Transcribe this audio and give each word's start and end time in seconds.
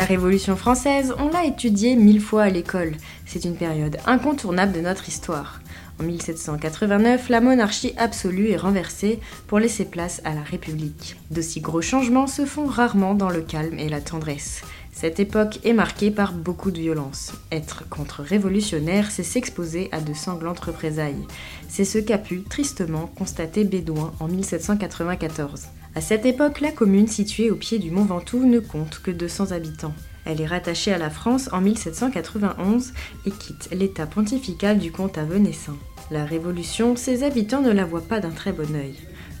La 0.00 0.06
Révolution 0.06 0.56
française, 0.56 1.12
on 1.18 1.28
l'a 1.28 1.44
étudiée 1.44 1.94
mille 1.94 2.22
fois 2.22 2.44
à 2.44 2.48
l'école. 2.48 2.94
C'est 3.26 3.44
une 3.44 3.54
période 3.54 3.98
incontournable 4.06 4.72
de 4.72 4.80
notre 4.80 5.10
histoire. 5.10 5.60
En 6.00 6.04
1789, 6.04 7.28
la 7.28 7.42
monarchie 7.42 7.92
absolue 7.98 8.48
est 8.48 8.56
renversée 8.56 9.20
pour 9.46 9.58
laisser 9.58 9.84
place 9.84 10.22
à 10.24 10.32
la 10.32 10.40
République. 10.40 11.16
D'aussi 11.30 11.60
gros 11.60 11.82
changements 11.82 12.26
se 12.26 12.46
font 12.46 12.64
rarement 12.64 13.14
dans 13.14 13.28
le 13.28 13.42
calme 13.42 13.78
et 13.78 13.90
la 13.90 14.00
tendresse. 14.00 14.62
Cette 14.90 15.20
époque 15.20 15.58
est 15.64 15.74
marquée 15.74 16.10
par 16.10 16.32
beaucoup 16.32 16.70
de 16.70 16.80
violence. 16.80 17.34
Être 17.52 17.86
contre-révolutionnaire, 17.90 19.10
c'est 19.10 19.22
s'exposer 19.22 19.90
à 19.92 20.00
de 20.00 20.14
sanglantes 20.14 20.60
représailles. 20.60 21.26
C'est 21.68 21.84
ce 21.84 21.98
qu'a 21.98 22.16
pu 22.16 22.40
tristement 22.44 23.06
constater 23.18 23.64
Bédouin 23.64 24.14
en 24.18 24.28
1794. 24.28 25.66
À 25.96 26.00
cette 26.00 26.24
époque, 26.24 26.60
la 26.60 26.70
commune 26.70 27.08
située 27.08 27.50
au 27.50 27.56
pied 27.56 27.80
du 27.80 27.90
Mont 27.90 28.04
Ventoux 28.04 28.46
ne 28.46 28.60
compte 28.60 29.00
que 29.02 29.10
200 29.10 29.50
habitants. 29.50 29.94
Elle 30.24 30.40
est 30.40 30.46
rattachée 30.46 30.92
à 30.92 30.98
la 30.98 31.10
France 31.10 31.50
en 31.52 31.60
1791 31.60 32.92
et 33.26 33.30
quitte 33.32 33.68
l'état 33.72 34.06
pontifical 34.06 34.78
du 34.78 34.92
comte 34.92 35.18
à 35.18 35.24
Venessin. 35.24 35.76
La 36.12 36.24
Révolution, 36.24 36.94
ses 36.94 37.24
habitants 37.24 37.60
ne 37.60 37.72
la 37.72 37.84
voient 37.84 38.06
pas 38.06 38.20
d'un 38.20 38.30
très 38.30 38.52
bon 38.52 38.72
œil. 38.76 38.94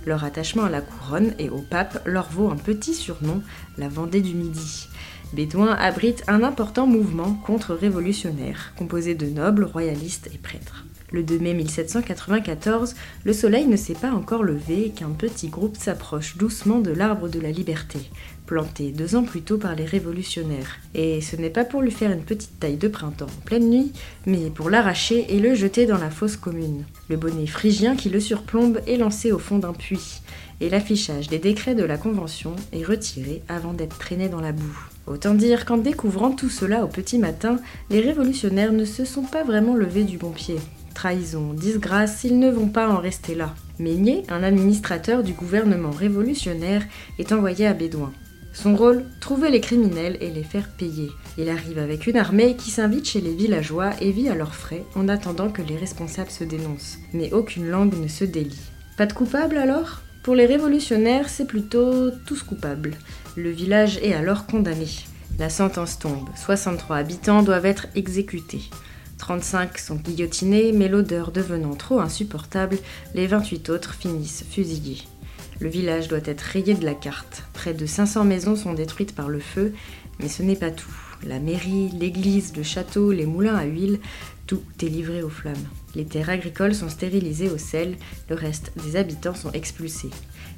Leur 0.06 0.24
attachement 0.24 0.64
à 0.64 0.70
la 0.70 0.80
couronne 0.80 1.34
et 1.38 1.50
au 1.50 1.60
pape 1.60 2.02
leur 2.04 2.28
vaut 2.30 2.50
un 2.50 2.56
petit 2.56 2.94
surnom, 2.94 3.42
la 3.78 3.88
Vendée 3.88 4.22
du 4.22 4.34
Midi. 4.34 4.88
Bédouin 5.32 5.74
abrite 5.74 6.24
un 6.26 6.42
important 6.42 6.88
mouvement 6.88 7.34
contre-révolutionnaire, 7.46 8.72
composé 8.76 9.14
de 9.14 9.26
nobles, 9.26 9.62
royalistes 9.62 10.28
et 10.34 10.38
prêtres. 10.38 10.84
Le 11.12 11.22
2 11.22 11.38
mai 11.38 11.54
1794, 11.54 12.94
le 13.24 13.32
soleil 13.32 13.66
ne 13.66 13.76
s'est 13.76 13.94
pas 13.94 14.10
encore 14.10 14.42
levé 14.42 14.92
qu'un 14.94 15.10
petit 15.10 15.48
groupe 15.48 15.76
s'approche 15.76 16.36
doucement 16.36 16.78
de 16.78 16.90
l'arbre 16.90 17.28
de 17.28 17.40
la 17.40 17.50
liberté, 17.50 17.98
planté 18.46 18.90
deux 18.90 19.14
ans 19.14 19.24
plus 19.24 19.42
tôt 19.42 19.58
par 19.58 19.76
les 19.76 19.84
révolutionnaires. 19.84 20.78
Et 20.94 21.20
ce 21.20 21.36
n'est 21.36 21.50
pas 21.50 21.64
pour 21.64 21.82
lui 21.82 21.90
faire 21.92 22.12
une 22.12 22.22
petite 22.22 22.58
taille 22.58 22.76
de 22.76 22.88
printemps 22.88 23.26
en 23.26 23.44
pleine 23.44 23.70
nuit, 23.70 23.92
mais 24.26 24.50
pour 24.50 24.70
l'arracher 24.70 25.26
et 25.34 25.38
le 25.38 25.54
jeter 25.54 25.86
dans 25.86 25.98
la 25.98 26.10
fosse 26.10 26.36
commune. 26.36 26.84
Le 27.08 27.16
bonnet 27.16 27.46
phrygien 27.46 27.94
qui 27.94 28.08
le 28.08 28.20
surplombe 28.20 28.80
est 28.86 28.96
lancé 28.96 29.32
au 29.32 29.38
fond 29.38 29.58
d'un 29.58 29.72
puits, 29.72 30.22
et 30.60 30.68
l'affichage 30.68 31.28
des 31.28 31.38
décrets 31.38 31.74
de 31.74 31.84
la 31.84 31.96
Convention 31.96 32.54
est 32.72 32.84
retiré 32.84 33.42
avant 33.48 33.72
d'être 33.72 33.98
traîné 33.98 34.28
dans 34.28 34.40
la 34.40 34.52
boue. 34.52 34.78
Autant 35.06 35.34
dire 35.34 35.64
qu'en 35.64 35.78
découvrant 35.78 36.30
tout 36.30 36.50
cela 36.50 36.84
au 36.84 36.88
petit 36.88 37.18
matin, 37.18 37.58
les 37.90 38.00
révolutionnaires 38.00 38.72
ne 38.72 38.84
se 38.84 39.04
sont 39.04 39.22
pas 39.24 39.42
vraiment 39.42 39.74
levés 39.74 40.04
du 40.04 40.18
bon 40.18 40.30
pied. 40.30 40.56
Trahison, 40.94 41.54
disgrâce, 41.54 42.24
ils 42.24 42.38
ne 42.38 42.50
vont 42.50 42.68
pas 42.68 42.88
en 42.88 42.98
rester 42.98 43.34
là. 43.34 43.54
Meignet, 43.78 44.24
un 44.28 44.42
administrateur 44.42 45.22
du 45.22 45.32
gouvernement 45.32 45.90
révolutionnaire, 45.90 46.82
est 47.18 47.32
envoyé 47.32 47.66
à 47.66 47.72
Bédouin. 47.72 48.12
Son 48.52 48.76
rôle 48.76 49.04
Trouver 49.20 49.50
les 49.50 49.60
criminels 49.60 50.18
et 50.20 50.30
les 50.30 50.42
faire 50.42 50.68
payer. 50.68 51.08
Il 51.38 51.48
arrive 51.48 51.78
avec 51.78 52.06
une 52.06 52.16
armée 52.16 52.56
qui 52.56 52.70
s'invite 52.70 53.08
chez 53.08 53.20
les 53.20 53.34
villageois 53.34 53.92
et 54.00 54.10
vit 54.10 54.28
à 54.28 54.34
leurs 54.34 54.54
frais 54.54 54.84
en 54.94 55.08
attendant 55.08 55.50
que 55.50 55.62
les 55.62 55.76
responsables 55.76 56.30
se 56.30 56.44
dénoncent. 56.44 56.98
Mais 57.12 57.32
aucune 57.32 57.68
langue 57.68 57.94
ne 57.98 58.08
se 58.08 58.24
délie. 58.24 58.60
Pas 58.96 59.06
de 59.06 59.12
coupable 59.12 59.56
alors? 59.56 60.02
Pour 60.22 60.34
les 60.34 60.44
révolutionnaires, 60.44 61.30
c'est 61.30 61.46
plutôt 61.46 62.10
tous 62.26 62.42
coupables. 62.42 62.94
Le 63.36 63.48
village 63.48 63.98
est 64.02 64.12
alors 64.12 64.44
condamné. 64.44 64.86
La 65.38 65.48
sentence 65.48 65.98
tombe. 65.98 66.28
63 66.36 66.96
habitants 66.96 67.42
doivent 67.42 67.64
être 67.64 67.86
exécutés. 67.94 68.68
35 69.16 69.78
sont 69.78 69.96
guillotinés, 69.96 70.72
mais 70.72 70.88
l'odeur 70.88 71.30
devenant 71.32 71.74
trop 71.74 72.00
insupportable, 72.00 72.76
les 73.14 73.26
28 73.26 73.70
autres 73.70 73.94
finissent 73.94 74.44
fusillés. 74.50 75.04
Le 75.58 75.70
village 75.70 76.08
doit 76.08 76.18
être 76.24 76.42
rayé 76.42 76.74
de 76.74 76.84
la 76.84 76.94
carte. 76.94 77.44
Près 77.54 77.72
de 77.72 77.86
500 77.86 78.24
maisons 78.24 78.56
sont 78.56 78.74
détruites 78.74 79.14
par 79.14 79.30
le 79.30 79.40
feu, 79.40 79.72
mais 80.18 80.28
ce 80.28 80.42
n'est 80.42 80.54
pas 80.54 80.70
tout. 80.70 80.94
La 81.26 81.38
mairie, 81.38 81.90
l'église, 81.98 82.54
le 82.56 82.62
château, 82.62 83.10
les 83.10 83.26
moulins 83.26 83.56
à 83.56 83.64
huile, 83.64 84.00
tout 84.50 84.62
est 84.82 84.88
livré 84.88 85.22
aux 85.22 85.28
flammes. 85.28 85.54
Les 85.94 86.04
terres 86.04 86.28
agricoles 86.28 86.74
sont 86.74 86.88
stérilisées 86.88 87.48
au 87.48 87.56
sel, 87.56 87.94
le 88.28 88.34
reste 88.34 88.72
des 88.84 88.96
habitants 88.96 89.36
sont 89.36 89.52
expulsés. 89.52 90.10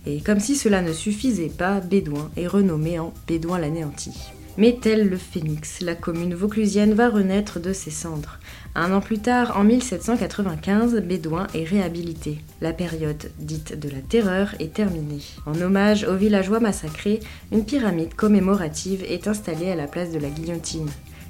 Et 0.07 0.23
comme 0.23 0.41
si 0.41 0.57
cela 0.57 0.81
ne 0.81 0.95
suffisait 0.95 1.51
pas, 1.51 1.81
Bédouin 1.81 2.31
est 2.39 2.47
renommé 2.47 2.99
en 2.99 3.13
Bédouin 3.29 3.59
l'anéanti. 3.59 4.13
Mais 4.57 4.79
tel 4.81 5.11
le 5.11 5.19
phénix, 5.19 5.83
la 5.83 5.95
commune 5.95 6.35
vauclusienne 6.35 6.95
va 6.95 7.11
renaître 7.11 7.61
de 7.61 7.75
ses 7.75 7.91
cendres. 7.91 8.39
Un 8.75 8.95
an 8.95 9.03
plus 9.03 9.19
tard, 9.19 9.59
en 9.59 9.65
1795, 9.65 10.99
Bédouin 11.03 11.47
est 11.53 11.65
réhabilité. 11.65 12.39
La 12.63 12.73
période 12.73 13.31
dite 13.41 13.79
de 13.79 13.91
la 13.91 14.01
terreur 14.01 14.55
est 14.59 14.73
terminée. 14.73 15.21
En 15.45 15.61
hommage 15.61 16.05
aux 16.05 16.17
villageois 16.17 16.61
massacrés, 16.61 17.21
une 17.51 17.67
pyramide 17.67 18.15
commémorative 18.15 19.05
est 19.07 19.29
installée 19.29 19.71
à 19.71 19.77
la 19.77 19.87
place 19.87 20.13
de 20.13 20.19
la 20.19 20.31
guillotine. 20.31 20.89